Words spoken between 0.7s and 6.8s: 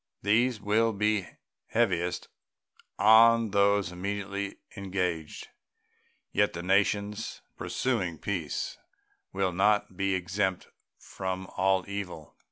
be heaviest on those immediately engaged. Yet the